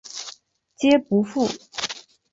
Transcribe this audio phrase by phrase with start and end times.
[0.79, 1.47] 皆不赴。